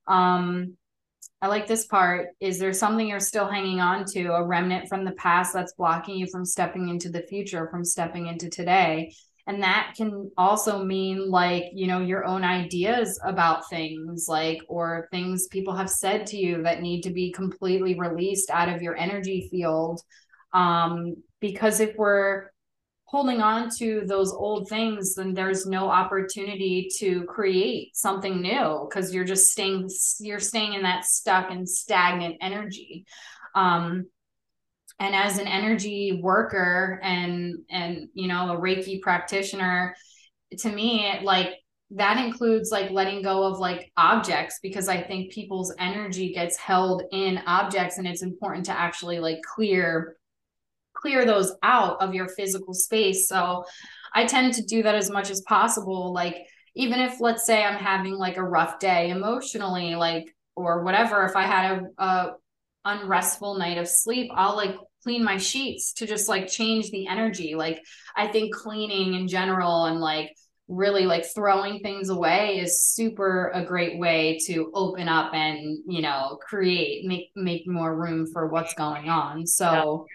Um 0.07 0.75
I 1.41 1.47
like 1.47 1.67
this 1.67 1.85
part. 1.85 2.29
Is 2.39 2.57
there 2.57 2.73
something 2.73 3.07
you're 3.07 3.19
still 3.19 3.47
hanging 3.47 3.79
on 3.79 4.05
to, 4.13 4.33
a 4.33 4.43
remnant 4.43 4.89
from 4.89 5.05
the 5.05 5.11
past 5.13 5.53
that's 5.53 5.73
blocking 5.73 6.17
you 6.17 6.27
from 6.31 6.45
stepping 6.45 6.89
into 6.89 7.09
the 7.09 7.21
future, 7.21 7.67
from 7.69 7.85
stepping 7.85 8.25
into 8.27 8.49
today? 8.49 9.13
And 9.45 9.61
that 9.61 9.93
can 9.97 10.31
also 10.37 10.83
mean 10.83 11.29
like 11.29 11.65
you 11.73 11.87
know 11.87 11.99
your 11.99 12.25
own 12.25 12.43
ideas 12.43 13.19
about 13.25 13.69
things 13.69 14.25
like 14.27 14.61
or 14.67 15.07
things 15.11 15.47
people 15.47 15.75
have 15.75 15.89
said 15.89 16.25
to 16.27 16.37
you 16.37 16.63
that 16.63 16.81
need 16.81 17.01
to 17.01 17.11
be 17.11 17.31
completely 17.31 17.99
released 17.99 18.49
out 18.49 18.69
of 18.69 18.81
your 18.81 18.95
energy 18.95 19.47
field. 19.51 20.01
Um 20.53 21.15
because 21.39 21.79
if 21.79 21.95
we're 21.97 22.51
holding 23.05 23.41
on 23.41 23.69
to 23.69 24.03
those 24.07 24.31
old 24.31 24.69
things 24.69 25.15
then 25.15 25.33
there's 25.33 25.65
no 25.65 25.89
opportunity 25.89 26.89
to 26.97 27.23
create 27.25 27.95
something 27.95 28.41
new 28.41 28.87
because 28.89 29.13
you're 29.13 29.25
just 29.25 29.51
staying 29.51 29.89
you're 30.19 30.39
staying 30.39 30.73
in 30.73 30.83
that 30.83 31.05
stuck 31.05 31.51
and 31.51 31.67
stagnant 31.67 32.37
energy. 32.41 33.05
Um 33.55 34.05
and 34.99 35.15
as 35.15 35.37
an 35.37 35.47
energy 35.47 36.19
worker 36.21 36.99
and 37.03 37.55
and 37.69 38.07
you 38.13 38.27
know 38.27 38.53
a 38.53 38.59
reiki 38.59 39.01
practitioner 39.01 39.95
to 40.57 40.69
me 40.69 41.19
like 41.23 41.55
that 41.91 42.23
includes 42.23 42.71
like 42.71 42.89
letting 42.89 43.21
go 43.21 43.43
of 43.43 43.59
like 43.59 43.91
objects 43.97 44.59
because 44.63 44.87
i 44.87 45.01
think 45.01 45.31
people's 45.31 45.73
energy 45.79 46.33
gets 46.33 46.57
held 46.57 47.03
in 47.11 47.39
objects 47.45 47.97
and 47.97 48.07
it's 48.07 48.23
important 48.23 48.65
to 48.65 48.71
actually 48.71 49.19
like 49.19 49.39
clear 49.55 50.15
clear 51.03 51.25
those 51.25 51.53
out 51.63 52.01
of 52.01 52.13
your 52.13 52.29
physical 52.29 52.73
space. 52.73 53.27
So 53.27 53.65
I 54.15 54.25
tend 54.25 54.53
to 54.53 54.63
do 54.63 54.81
that 54.83 54.95
as 54.95 55.11
much 55.11 55.29
as 55.29 55.41
possible. 55.41 56.13
Like, 56.13 56.37
even 56.75 56.99
if, 56.99 57.19
let's 57.19 57.45
say, 57.45 57.63
I'm 57.63 57.77
having 57.77 58.15
like 58.15 58.37
a 58.37 58.43
rough 58.43 58.79
day 58.79 59.09
emotionally, 59.09 59.95
like, 59.95 60.33
or 60.55 60.83
whatever, 60.83 61.25
if 61.25 61.35
I 61.35 61.43
had 61.43 61.83
a, 61.97 62.03
a 62.03 62.31
unrestful 62.85 63.57
night 63.57 63.77
of 63.77 63.87
sleep, 63.87 64.31
I'll 64.33 64.55
like 64.55 64.75
clean 65.03 65.23
my 65.23 65.37
sheets 65.37 65.93
to 65.93 66.07
just 66.07 66.29
like 66.29 66.47
change 66.47 66.91
the 66.91 67.07
energy. 67.07 67.55
Like, 67.55 67.81
I 68.15 68.27
think 68.27 68.53
cleaning 68.53 69.15
in 69.15 69.27
general 69.27 69.85
and 69.85 69.99
like 69.99 70.31
really 70.67 71.05
like 71.05 71.25
throwing 71.35 71.79
things 71.79 72.09
away 72.09 72.59
is 72.59 72.81
super 72.81 73.51
a 73.53 73.65
great 73.65 73.99
way 73.99 74.39
to 74.45 74.71
open 74.73 75.09
up 75.09 75.33
and 75.33 75.79
you 75.85 76.01
know 76.01 76.39
create 76.41 77.05
make 77.05 77.29
make 77.35 77.67
more 77.67 77.95
room 77.95 78.25
for 78.31 78.47
what's 78.47 78.73
going 78.73 79.09
on 79.09 79.45
so 79.45 80.05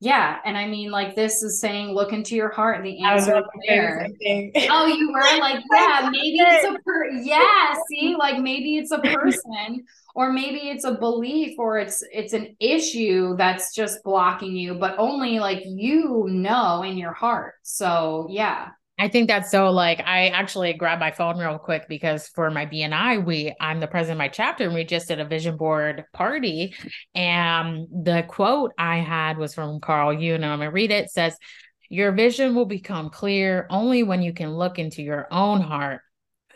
yeah, 0.00 0.38
and 0.44 0.56
I 0.56 0.68
mean, 0.68 0.92
like 0.92 1.16
this 1.16 1.42
is 1.42 1.60
saying, 1.60 1.92
look 1.92 2.12
into 2.12 2.36
your 2.36 2.50
heart. 2.50 2.76
And 2.76 2.86
the 2.86 3.02
answer 3.02 3.38
is 3.38 3.44
there. 3.66 4.06
oh, 4.70 4.86
you 4.86 5.12
were 5.12 5.40
like, 5.40 5.60
yeah, 5.74 6.08
maybe 6.12 6.38
it's 6.38 6.64
a 6.64 6.78
per. 6.84 7.10
Yeah, 7.10 7.74
see, 7.88 8.14
like 8.16 8.40
maybe 8.40 8.76
it's 8.76 8.92
a 8.92 9.00
person, 9.00 9.84
or 10.14 10.32
maybe 10.32 10.68
it's 10.68 10.84
a 10.84 10.94
belief, 10.94 11.58
or 11.58 11.78
it's 11.78 12.04
it's 12.12 12.32
an 12.32 12.54
issue 12.60 13.36
that's 13.36 13.74
just 13.74 14.04
blocking 14.04 14.54
you, 14.54 14.74
but 14.74 14.94
only 14.98 15.40
like 15.40 15.62
you 15.64 16.26
know 16.28 16.84
in 16.84 16.96
your 16.96 17.12
heart. 17.12 17.54
So 17.62 18.28
yeah, 18.30 18.68
I 18.98 19.08
think 19.08 19.28
that's 19.28 19.50
so 19.50 19.70
like 19.70 20.00
I 20.00 20.28
actually 20.28 20.72
grabbed 20.72 21.00
my 21.00 21.12
phone 21.12 21.38
real 21.38 21.58
quick 21.58 21.86
because 21.88 22.28
for 22.28 22.50
my 22.50 22.66
BNI, 22.66 23.24
we 23.24 23.54
I'm 23.60 23.78
the 23.78 23.86
president 23.86 24.16
of 24.16 24.18
my 24.18 24.28
chapter 24.28 24.64
and 24.64 24.74
we 24.74 24.84
just 24.84 25.06
did 25.06 25.20
a 25.20 25.24
vision 25.24 25.56
board 25.56 26.04
party. 26.12 26.74
And 27.14 27.86
the 27.92 28.24
quote 28.26 28.72
I 28.76 28.96
had 28.98 29.38
was 29.38 29.54
from 29.54 29.80
Carl 29.80 30.12
Jung. 30.12 30.36
And 30.36 30.46
I'm 30.46 30.58
gonna 30.58 30.72
read 30.72 30.90
it. 30.90 31.04
it 31.04 31.10
says, 31.10 31.36
Your 31.88 32.10
vision 32.10 32.56
will 32.56 32.66
become 32.66 33.10
clear 33.10 33.68
only 33.70 34.02
when 34.02 34.20
you 34.20 34.32
can 34.32 34.50
look 34.50 34.80
into 34.80 35.02
your 35.02 35.28
own 35.30 35.60
heart 35.60 36.00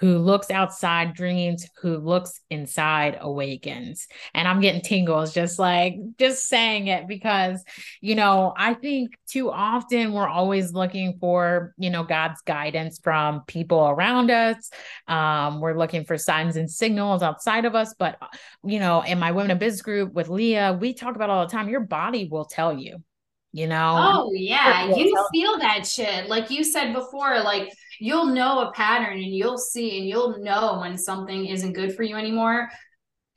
who 0.03 0.19
looks 0.19 0.51
outside 0.51 1.15
dreams, 1.15 1.65
who 1.81 1.97
looks 1.97 2.41
inside 2.51 3.19
awakens. 3.21 4.09
And 4.35 4.49
I'm 4.49 4.61
getting 4.61 4.81
tingles 4.81 5.33
just 5.33 5.61
like 5.61 5.95
just 6.19 6.49
saying 6.49 6.89
it 6.89 7.07
because, 7.07 7.63
you 8.01 8.17
know, 8.17 8.53
I 8.57 8.75
think 8.75 9.17
too 9.29 9.53
often 9.53 10.13
we're 10.13 10.27
always 10.27 10.73
looking 10.73 11.19
for, 11.21 11.73
you 11.79 11.89
know, 11.89 12.03
God's 12.03 12.43
guidance 12.43 12.99
from 12.99 13.43
people 13.47 13.87
around 13.87 14.33
us. 14.33 14.71
Um, 15.07 15.61
we're 15.61 15.79
looking 15.79 16.05
for 16.05 16.19
signs 16.19 16.57
and 16.57 16.69
signals 16.69 17.23
outside 17.23 17.65
of 17.65 17.77
us. 17.77 17.95
But, 17.97 18.19
you 18.65 18.81
know, 18.81 19.03
in 19.03 19.21
my 19.21 19.31
Women 19.31 19.53
in 19.53 19.59
Biz 19.59 19.83
group 19.83 20.15
with 20.15 20.29
Leah, 20.29 20.77
we 20.81 20.95
talk 20.95 21.15
about 21.15 21.31
all 21.31 21.47
the 21.47 21.53
time, 21.53 21.69
your 21.69 21.79
body 21.79 22.27
will 22.29 22.47
tell 22.47 22.77
you 22.77 23.05
you 23.53 23.67
know 23.67 23.95
oh 23.99 24.33
yeah 24.33 24.95
you 24.95 25.27
feel 25.33 25.59
that 25.59 25.87
shit 25.87 26.29
like 26.29 26.51
you 26.51 26.65
said 26.65 26.93
before 26.93 27.43
like 27.43 27.71
you'll 28.01 28.27
know 28.27 28.61
a 28.61 28.73
pattern 28.73 29.19
and 29.19 29.35
you'll 29.35 29.59
see 29.59 29.99
and 29.99 30.09
you'll 30.09 30.39
know 30.39 30.79
when 30.81 30.97
something 30.97 31.47
isn't 31.47 31.75
good 31.75 31.95
for 31.95 32.03
you 32.03 32.17
anymore 32.17 32.69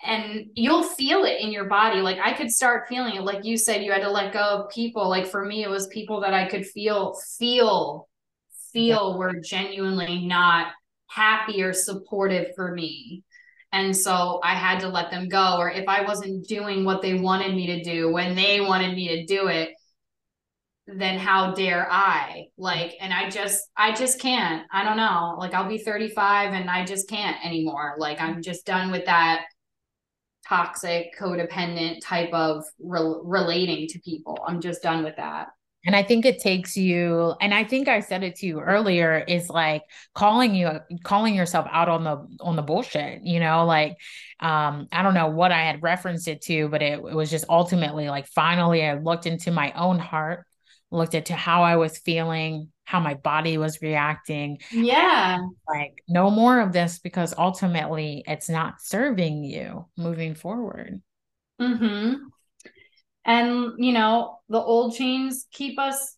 and 0.04 0.46
you'll 0.56 0.84
feel 0.84 1.26
it 1.26 1.42
in 1.42 1.52
your 1.52 1.66
body 1.66 2.00
like 2.00 2.18
i 2.24 2.32
could 2.32 2.50
start 2.50 2.88
feeling 2.88 3.16
it 3.16 3.24
like 3.24 3.44
you 3.44 3.58
said 3.58 3.84
you 3.84 3.92
had 3.92 4.02
to 4.02 4.10
let 4.10 4.34
go 4.34 4.40
of 4.40 4.70
people 4.70 5.10
like 5.10 5.28
for 5.28 5.46
me 5.46 5.64
it 5.64 5.70
was 5.70 5.88
people 5.88 6.22
that 6.22 6.34
i 6.34 6.48
could 6.48 6.66
feel 6.66 7.16
feel 7.38 8.08
feel 8.72 9.12
yeah. 9.12 9.18
were 9.18 9.40
genuinely 9.42 10.26
not 10.26 10.72
happy 11.08 11.62
or 11.62 11.74
supportive 11.74 12.48
for 12.56 12.74
me 12.74 13.24
and 13.72 13.96
so 13.96 14.40
i 14.44 14.54
had 14.56 14.80
to 14.80 14.88
let 14.88 15.12
them 15.12 15.28
go 15.28 15.58
or 15.58 15.70
if 15.70 15.88
i 15.88 16.02
wasn't 16.04 16.48
doing 16.48 16.86
what 16.86 17.02
they 17.02 17.16
wanted 17.16 17.54
me 17.56 17.68
to 17.68 17.84
do 17.84 18.12
when 18.12 18.36
they 18.36 18.62
wanted 18.62 18.96
me 18.96 19.08
to 19.10 19.26
do 19.26 19.48
it 19.48 19.70
then 20.88 21.18
how 21.18 21.54
dare 21.54 21.88
I? 21.92 22.48
Like, 22.58 22.96
and 23.00 23.12
I 23.12 23.30
just, 23.30 23.70
I 23.76 23.94
just 23.94 24.20
can't. 24.20 24.64
I 24.72 24.84
don't 24.84 24.98
know. 24.98 25.36
Like, 25.40 25.54
I'll 25.54 25.68
be 25.68 25.80
35 25.80 26.54
and 26.54 26.70
I 26.70 26.86
just 26.86 27.10
can't 27.10 27.44
anymore. 27.44 27.96
Like, 27.98 28.22
I'm 28.22 28.42
just 28.42 28.66
done 28.66 28.92
with 28.92 29.06
that 29.06 29.46
toxic, 30.48 31.18
codependent 31.20 32.02
type 32.04 32.32
of 32.34 32.64
re- 32.80 33.20
relating 33.24 33.88
to 33.88 34.00
people. 34.00 34.38
I'm 34.48 34.62
just 34.62 34.84
done 34.84 35.04
with 35.04 35.16
that. 35.18 35.48
And 35.88 35.96
I 35.96 36.02
think 36.02 36.26
it 36.26 36.40
takes 36.40 36.76
you, 36.76 37.36
and 37.40 37.54
I 37.54 37.64
think 37.64 37.88
I 37.88 38.00
said 38.00 38.24
it 38.24 38.38
to 38.38 38.48
you 38.48 38.60
earlier, 38.60 39.24
is 39.28 39.52
like 39.52 39.84
calling 40.16 40.56
you, 40.56 40.80
calling 41.04 41.36
yourself 41.36 41.68
out 41.70 41.90
on 41.90 42.04
the 42.04 42.28
on 42.42 42.56
the 42.56 42.64
bullshit. 42.64 43.22
You 43.22 43.40
know, 43.40 43.66
like 43.66 43.96
um, 44.40 44.88
I 44.92 45.04
don't 45.04 45.14
know 45.14 45.28
what 45.28 45.52
I 45.52 45.62
had 45.62 45.84
referenced 45.84 46.28
it 46.28 46.42
to, 46.44 46.70
but 46.70 46.82
it, 46.82 46.94
it 46.94 47.14
was 47.14 47.30
just 47.30 47.46
ultimately 47.50 48.10
like 48.10 48.26
finally 48.26 48.84
I 48.84 48.96
looked 48.96 49.28
into 49.28 49.52
my 49.52 49.72
own 49.74 50.00
heart 50.00 50.48
looked 50.96 51.16
into 51.16 51.34
how 51.34 51.64
I 51.64 51.76
was 51.76 51.98
feeling, 51.98 52.70
how 52.84 53.00
my 53.00 53.16
body 53.16 53.58
was 53.58 53.82
reacting. 53.82 54.60
Yeah. 54.72 55.40
Like, 55.68 56.04
no 56.08 56.30
more 56.30 56.60
of 56.60 56.72
this 56.72 57.00
because 57.00 57.34
ultimately 57.38 58.24
it's 58.28 58.50
not 58.50 58.82
serving 58.82 59.44
you 59.44 59.88
moving 59.98 60.36
forward. 60.36 61.02
Mm-hmm. 61.62 62.16
And 63.26 63.72
you 63.78 63.92
know, 63.92 64.40
the 64.50 64.62
old 64.62 64.96
chains 64.96 65.48
keep 65.52 65.80
us 65.80 66.16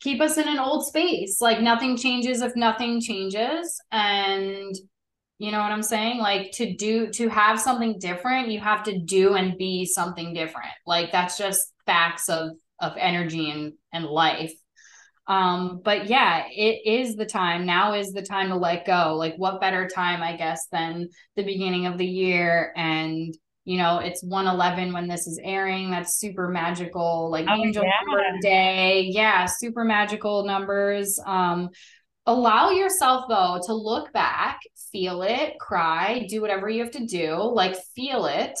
keep 0.00 0.20
us 0.20 0.38
in 0.38 0.48
an 0.48 0.58
old 0.58 0.86
space. 0.86 1.40
Like 1.40 1.60
nothing 1.60 1.96
changes 1.96 2.40
if 2.40 2.54
nothing 2.56 3.00
changes. 3.00 3.80
And 3.90 4.74
you 5.38 5.52
know 5.52 5.58
what 5.58 5.72
I'm 5.72 5.82
saying? 5.82 6.18
Like 6.18 6.50
to 6.52 6.74
do 6.74 7.10
to 7.12 7.28
have 7.28 7.60
something 7.60 7.98
different, 7.98 8.48
you 8.48 8.60
have 8.60 8.82
to 8.84 8.98
do 8.98 9.34
and 9.34 9.56
be 9.56 9.84
something 9.84 10.34
different. 10.34 10.70
Like 10.86 11.12
that's 11.12 11.38
just 11.38 11.72
facts 11.86 12.28
of 12.28 12.50
of 12.80 12.94
energy 12.98 13.50
and 13.50 13.72
and 13.92 14.04
life. 14.04 14.52
Um 15.26 15.80
but 15.84 16.08
yeah 16.08 16.44
it 16.50 16.80
is 16.86 17.16
the 17.16 17.26
time. 17.26 17.66
Now 17.66 17.94
is 17.94 18.12
the 18.12 18.22
time 18.22 18.48
to 18.48 18.56
let 18.56 18.86
go. 18.86 19.16
Like 19.16 19.34
what 19.36 19.60
better 19.60 19.86
time 19.86 20.22
i 20.22 20.36
guess 20.36 20.66
than 20.72 21.08
the 21.36 21.44
beginning 21.44 21.86
of 21.86 21.98
the 21.98 22.06
year? 22.06 22.72
And 22.76 23.36
you 23.64 23.76
know 23.76 23.98
it's 23.98 24.22
111 24.22 24.92
when 24.92 25.08
this 25.08 25.26
is 25.26 25.40
airing. 25.42 25.90
That's 25.90 26.18
super 26.18 26.48
magical 26.48 27.30
like 27.30 27.46
oh, 27.48 27.54
angel 27.54 27.84
yeah. 27.84 28.32
day. 28.42 29.10
Yeah 29.12 29.46
super 29.46 29.84
magical 29.84 30.44
numbers. 30.44 31.20
Um 31.24 31.70
allow 32.28 32.70
yourself 32.70 33.24
though 33.28 33.58
to 33.64 33.74
look 33.74 34.12
back 34.12 34.60
feel 34.92 35.22
it 35.22 35.58
cry 35.58 36.26
do 36.28 36.42
whatever 36.42 36.68
you 36.68 36.82
have 36.82 36.90
to 36.90 37.06
do 37.06 37.34
like 37.34 37.74
feel 37.96 38.26
it 38.26 38.58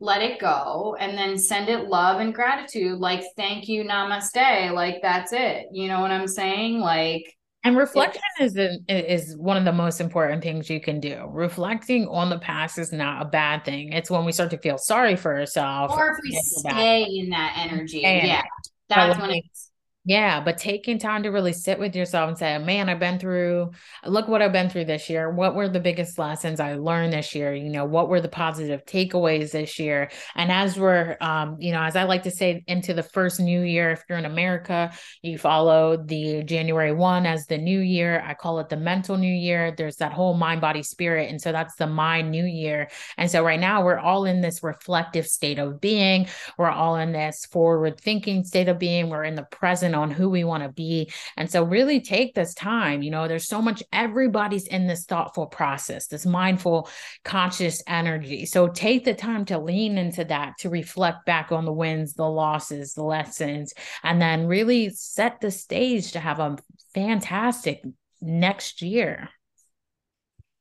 let 0.00 0.22
it 0.22 0.40
go 0.40 0.96
and 0.98 1.16
then 1.16 1.38
send 1.38 1.68
it 1.68 1.88
love 1.88 2.20
and 2.20 2.34
gratitude 2.34 2.98
like 2.98 3.22
thank 3.36 3.68
you 3.68 3.84
namaste 3.84 4.72
like 4.72 4.96
that's 5.02 5.32
it 5.32 5.66
you 5.72 5.88
know 5.88 6.00
what 6.00 6.10
i'm 6.10 6.26
saying 6.26 6.80
like 6.80 7.24
and 7.64 7.78
reflection 7.78 8.20
is 8.40 8.58
a, 8.58 8.78
is 8.88 9.38
one 9.38 9.56
of 9.56 9.64
the 9.64 9.72
most 9.72 9.98
important 9.98 10.42
things 10.42 10.68
you 10.68 10.82
can 10.82 11.00
do. 11.00 11.26
Reflecting 11.30 12.06
on 12.08 12.28
the 12.28 12.38
past 12.38 12.78
is 12.78 12.92
not 12.92 13.22
a 13.22 13.24
bad 13.24 13.64
thing. 13.64 13.94
It's 13.94 14.10
when 14.10 14.26
we 14.26 14.32
start 14.32 14.50
to 14.50 14.58
feel 14.58 14.76
sorry 14.76 15.16
for 15.16 15.34
ourselves, 15.34 15.94
or 15.96 16.10
if 16.10 16.18
we 16.22 16.38
stay 16.42 17.04
in 17.04 17.30
that 17.30 17.54
energy. 17.56 18.00
yeah, 18.00 18.42
that's 18.90 19.18
when 19.18 19.30
it's 19.30 19.63
yeah, 20.06 20.38
but 20.40 20.58
taking 20.58 20.98
time 20.98 21.22
to 21.22 21.30
really 21.30 21.54
sit 21.54 21.78
with 21.78 21.96
yourself 21.96 22.28
and 22.28 22.36
say, 22.36 22.58
man, 22.58 22.90
I've 22.90 22.98
been 22.98 23.18
through, 23.18 23.70
look 24.04 24.28
what 24.28 24.42
I've 24.42 24.52
been 24.52 24.68
through 24.68 24.84
this 24.84 25.08
year. 25.08 25.30
What 25.30 25.54
were 25.54 25.66
the 25.66 25.80
biggest 25.80 26.18
lessons 26.18 26.60
I 26.60 26.74
learned 26.74 27.14
this 27.14 27.34
year? 27.34 27.54
You 27.54 27.70
know, 27.70 27.86
what 27.86 28.10
were 28.10 28.20
the 28.20 28.28
positive 28.28 28.84
takeaways 28.84 29.52
this 29.52 29.78
year? 29.78 30.10
And 30.34 30.52
as 30.52 30.78
we're, 30.78 31.16
um, 31.22 31.56
you 31.58 31.72
know, 31.72 31.82
as 31.82 31.96
I 31.96 32.02
like 32.02 32.24
to 32.24 32.30
say, 32.30 32.62
into 32.66 32.92
the 32.92 33.02
first 33.02 33.40
new 33.40 33.62
year, 33.62 33.92
if 33.92 34.04
you're 34.06 34.18
in 34.18 34.26
America, 34.26 34.92
you 35.22 35.38
follow 35.38 35.96
the 35.96 36.42
January 36.42 36.92
1 36.92 37.24
as 37.24 37.46
the 37.46 37.56
new 37.56 37.80
year. 37.80 38.22
I 38.26 38.34
call 38.34 38.58
it 38.58 38.68
the 38.68 38.76
mental 38.76 39.16
new 39.16 39.34
year. 39.34 39.74
There's 39.74 39.96
that 39.96 40.12
whole 40.12 40.34
mind, 40.34 40.60
body, 40.60 40.82
spirit. 40.82 41.30
And 41.30 41.40
so 41.40 41.50
that's 41.50 41.76
the 41.76 41.86
mind 41.86 42.30
new 42.30 42.44
year. 42.44 42.90
And 43.16 43.30
so 43.30 43.42
right 43.42 43.58
now 43.58 43.82
we're 43.82 43.98
all 43.98 44.26
in 44.26 44.42
this 44.42 44.62
reflective 44.62 45.26
state 45.26 45.58
of 45.58 45.80
being. 45.80 46.26
We're 46.58 46.68
all 46.68 46.96
in 46.96 47.12
this 47.12 47.46
forward 47.46 47.98
thinking 47.98 48.44
state 48.44 48.68
of 48.68 48.78
being. 48.78 49.08
We're 49.08 49.24
in 49.24 49.34
the 49.34 49.44
present 49.44 49.93
on 49.94 50.10
who 50.10 50.28
we 50.28 50.44
want 50.44 50.62
to 50.62 50.68
be. 50.68 51.10
And 51.36 51.50
so, 51.50 51.62
really 51.62 52.00
take 52.00 52.34
this 52.34 52.54
time. 52.54 53.02
You 53.02 53.10
know, 53.10 53.28
there's 53.28 53.48
so 53.48 53.62
much, 53.62 53.82
everybody's 53.92 54.66
in 54.66 54.86
this 54.86 55.04
thoughtful 55.04 55.46
process, 55.46 56.06
this 56.06 56.26
mindful, 56.26 56.88
conscious 57.24 57.82
energy. 57.86 58.46
So, 58.46 58.68
take 58.68 59.04
the 59.04 59.14
time 59.14 59.44
to 59.46 59.58
lean 59.58 59.98
into 59.98 60.24
that, 60.24 60.54
to 60.60 60.70
reflect 60.70 61.26
back 61.26 61.52
on 61.52 61.64
the 61.64 61.72
wins, 61.72 62.14
the 62.14 62.28
losses, 62.28 62.94
the 62.94 63.04
lessons, 63.04 63.72
and 64.02 64.20
then 64.20 64.46
really 64.46 64.90
set 64.90 65.40
the 65.40 65.50
stage 65.50 66.12
to 66.12 66.20
have 66.20 66.40
a 66.40 66.56
fantastic 66.94 67.82
next 68.20 68.82
year. 68.82 69.28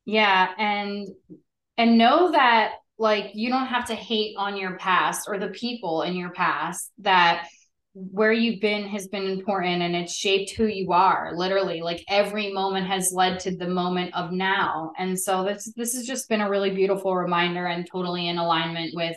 Yeah. 0.05 0.49
And, 0.57 1.07
and 1.77 1.97
know 1.97 2.31
that 2.31 2.73
like 2.97 3.31
you 3.33 3.49
don't 3.49 3.67
have 3.67 3.85
to 3.85 3.95
hate 3.95 4.35
on 4.37 4.57
your 4.57 4.77
past 4.77 5.27
or 5.27 5.37
the 5.37 5.49
people 5.49 6.03
in 6.03 6.15
your 6.15 6.31
past 6.31 6.91
that 6.99 7.47
where 7.93 8.31
you've 8.31 8.59
been 8.59 8.87
has 8.87 9.07
been 9.07 9.27
important 9.27 9.83
and 9.83 9.95
it's 9.95 10.13
shaped 10.13 10.51
who 10.51 10.65
you 10.65 10.91
are 10.91 11.31
literally. 11.35 11.81
Like 11.81 12.03
every 12.07 12.51
moment 12.51 12.87
has 12.87 13.11
led 13.13 13.39
to 13.41 13.55
the 13.55 13.67
moment 13.67 14.15
of 14.15 14.31
now. 14.31 14.91
And 14.97 15.19
so 15.19 15.43
this 15.43 15.71
this 15.75 15.93
has 15.93 16.07
just 16.07 16.27
been 16.27 16.41
a 16.41 16.49
really 16.49 16.71
beautiful 16.71 17.15
reminder 17.15 17.67
and 17.67 17.87
totally 17.89 18.27
in 18.27 18.37
alignment 18.37 18.91
with 18.95 19.15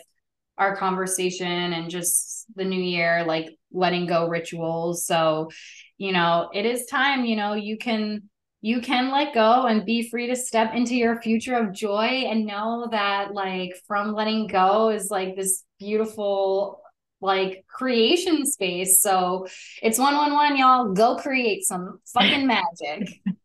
our 0.57 0.75
conversation 0.75 1.47
and 1.73 1.89
just 1.89 2.45
the 2.55 2.65
new 2.65 2.81
year 2.81 3.23
like 3.25 3.49
letting 3.71 4.05
go 4.05 4.27
rituals. 4.27 5.05
So 5.05 5.49
you 5.97 6.11
know 6.11 6.49
it 6.53 6.65
is 6.65 6.85
time 6.85 7.25
you 7.25 7.35
know 7.35 7.53
you 7.53 7.77
can 7.77 8.29
you 8.61 8.81
can 8.81 9.11
let 9.11 9.33
go 9.33 9.65
and 9.65 9.85
be 9.85 10.09
free 10.09 10.27
to 10.27 10.35
step 10.35 10.73
into 10.73 10.95
your 10.95 11.21
future 11.21 11.55
of 11.55 11.73
joy 11.73 12.25
and 12.27 12.45
know 12.45 12.87
that 12.91 13.33
like 13.33 13.71
from 13.87 14.13
letting 14.13 14.47
go 14.47 14.89
is 14.89 15.09
like 15.09 15.35
this 15.35 15.63
beautiful 15.79 16.81
like 17.21 17.65
creation 17.67 18.45
space. 18.45 19.01
So 19.01 19.47
it's 19.81 19.99
111 19.99 20.57
y'all. 20.57 20.93
Go 20.93 21.15
create 21.15 21.63
some 21.63 21.99
fucking 22.13 22.47
magic 22.47 23.21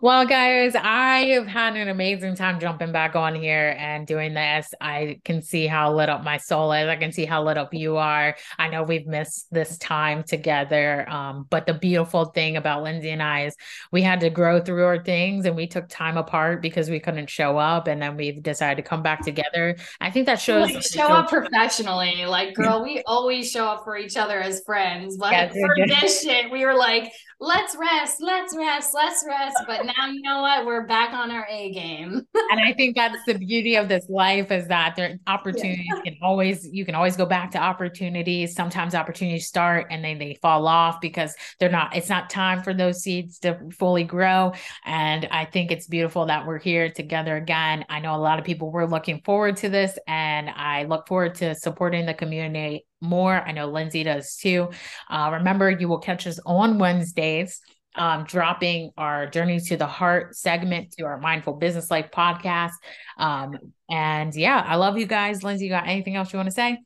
well, 0.00 0.26
guys, 0.26 0.74
I 0.74 1.26
have 1.26 1.46
had 1.46 1.76
an 1.76 1.88
amazing 1.88 2.36
time 2.36 2.60
jumping 2.60 2.92
back 2.92 3.16
on 3.16 3.34
here 3.34 3.76
and 3.78 4.06
doing 4.06 4.34
this. 4.34 4.72
I 4.80 5.20
can 5.24 5.42
see 5.42 5.66
how 5.66 5.94
lit 5.94 6.08
up 6.08 6.24
my 6.24 6.36
soul 6.36 6.72
is. 6.72 6.88
I 6.88 6.96
can 6.96 7.12
see 7.12 7.24
how 7.24 7.42
lit 7.42 7.58
up 7.58 7.74
you 7.74 7.96
are. 7.96 8.36
I 8.58 8.68
know 8.68 8.82
we've 8.82 9.06
missed 9.06 9.52
this 9.52 9.78
time 9.78 10.22
together. 10.22 11.08
Um, 11.08 11.46
but 11.50 11.66
the 11.66 11.74
beautiful 11.74 12.26
thing 12.26 12.56
about 12.56 12.82
Lindsay 12.82 13.10
and 13.10 13.22
I 13.22 13.46
is 13.46 13.56
we 13.90 14.02
had 14.02 14.20
to 14.20 14.30
grow 14.30 14.60
through 14.60 14.84
our 14.84 15.02
things 15.02 15.44
and 15.44 15.56
we 15.56 15.66
took 15.66 15.88
time 15.88 16.16
apart 16.16 16.62
because 16.62 16.90
we 16.90 17.00
couldn't 17.00 17.30
show 17.30 17.58
up. 17.58 17.86
And 17.86 18.00
then 18.00 18.16
we've 18.16 18.42
decided 18.42 18.82
to 18.82 18.88
come 18.88 19.02
back 19.02 19.24
together. 19.24 19.76
I 20.00 20.10
think 20.10 20.26
that 20.26 20.40
shows 20.40 20.72
like, 20.72 20.82
show 20.82 21.08
up 21.08 21.28
professionally. 21.28 22.26
Like, 22.26 22.54
girl, 22.54 22.82
we 22.82 23.02
always 23.06 23.50
show 23.50 23.66
up 23.66 23.84
for 23.84 23.96
each 23.96 24.16
other 24.16 24.40
as 24.40 24.62
friends. 24.64 25.16
But 25.16 25.32
yeah, 25.32 25.48
for 25.48 25.86
this 25.86 26.22
shit, 26.22 26.50
we 26.50 26.64
were 26.64 26.74
like, 26.74 27.12
let's 27.40 27.74
rest, 27.74 28.20
let's 28.20 28.54
rest, 28.56 28.94
let's 28.94 29.19
rest. 29.26 29.56
But 29.66 29.86
now 29.86 30.06
you 30.08 30.22
know 30.22 30.42
what? 30.42 30.66
We're 30.66 30.86
back 30.86 31.12
on 31.12 31.30
our 31.30 31.46
A 31.48 31.72
game. 31.72 32.26
and 32.50 32.60
I 32.60 32.72
think 32.72 32.96
that's 32.96 33.18
the 33.26 33.34
beauty 33.34 33.76
of 33.76 33.88
this 33.88 34.06
life 34.08 34.50
is 34.50 34.68
that 34.68 34.96
there 34.96 35.18
opportunities 35.26 35.86
yeah. 35.88 36.00
can 36.02 36.16
always 36.22 36.68
you 36.72 36.84
can 36.84 36.94
always 36.94 37.16
go 37.16 37.26
back 37.26 37.50
to 37.52 37.58
opportunities. 37.58 38.54
Sometimes 38.54 38.94
opportunities 38.94 39.46
start 39.46 39.86
and 39.90 40.04
then 40.04 40.18
they 40.18 40.38
fall 40.42 40.66
off 40.66 41.00
because 41.00 41.34
they're 41.58 41.70
not 41.70 41.96
it's 41.96 42.08
not 42.08 42.30
time 42.30 42.62
for 42.62 42.74
those 42.74 43.02
seeds 43.02 43.38
to 43.40 43.58
fully 43.78 44.04
grow. 44.04 44.52
And 44.84 45.26
I 45.30 45.44
think 45.44 45.70
it's 45.70 45.86
beautiful 45.86 46.26
that 46.26 46.46
we're 46.46 46.58
here 46.58 46.90
together 46.90 47.36
again. 47.36 47.84
I 47.88 48.00
know 48.00 48.14
a 48.14 48.18
lot 48.18 48.38
of 48.38 48.44
people 48.44 48.70
were 48.70 48.88
looking 48.88 49.20
forward 49.24 49.56
to 49.58 49.68
this 49.68 49.98
and 50.06 50.50
I 50.50 50.84
look 50.84 51.06
forward 51.06 51.34
to 51.36 51.54
supporting 51.54 52.06
the 52.06 52.14
community 52.14 52.86
more. 53.00 53.34
I 53.34 53.52
know 53.52 53.68
Lindsay 53.68 54.04
does 54.04 54.36
too. 54.36 54.70
Uh, 55.08 55.30
remember, 55.34 55.70
you 55.70 55.88
will 55.88 55.98
catch 55.98 56.26
us 56.26 56.38
on 56.44 56.78
Wednesdays, 56.78 57.60
um, 57.96 58.24
dropping 58.24 58.92
our 58.96 59.26
Journey 59.26 59.60
to 59.60 59.76
the 59.76 59.86
Heart 59.86 60.36
segment 60.36 60.92
to 60.92 61.04
our 61.04 61.18
Mindful 61.18 61.54
Business 61.54 61.90
Life 61.90 62.10
podcast. 62.12 62.72
Um, 63.18 63.58
and 63.90 64.34
yeah, 64.34 64.62
I 64.64 64.76
love 64.76 64.98
you 64.98 65.06
guys. 65.06 65.42
Lindsay, 65.42 65.64
you 65.64 65.70
got 65.70 65.88
anything 65.88 66.16
else 66.16 66.32
you 66.32 66.38
want 66.38 66.48
to 66.48 66.54
say? 66.54 66.78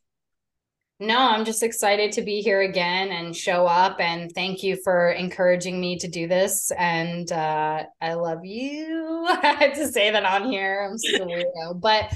No, 1.01 1.19
I'm 1.19 1.45
just 1.45 1.63
excited 1.63 2.13
to 2.13 2.23
be 2.23 2.41
here 2.41 2.63
again 2.63 3.11
and 3.11 3.37
show 3.37 3.67
up. 3.67 4.01
And 4.01 4.31
thank 4.33 4.63
you 4.63 4.79
for 4.83 5.11
encouraging 5.11 5.81
me 5.81 5.99
to 5.99 6.09
do 6.09 6.29
this. 6.29 6.71
And 6.71 7.31
uh, 7.33 7.85
I 8.01 8.15
love 8.15 8.45
you. 8.45 9.27
I 9.29 9.57
had 9.59 9.75
to 9.75 9.89
say 9.89 10.13
that 10.13 10.25
on 10.25 10.51
here. 10.51 10.89
I'm 10.89 10.97
so 10.97 11.27
weirdo, 11.27 11.81
but 11.81 12.13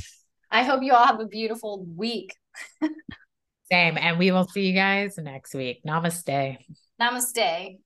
I 0.50 0.62
hope 0.62 0.82
you 0.82 0.94
all 0.94 1.04
have 1.04 1.20
a 1.20 1.26
beautiful 1.26 1.84
week. 1.84 2.34
Same. 3.70 3.98
And 3.98 4.18
we 4.18 4.30
will 4.30 4.46
see 4.46 4.66
you 4.66 4.74
guys 4.74 5.18
next 5.18 5.54
week. 5.54 5.82
Namaste. 5.84 6.58
Namaste. 7.00 7.78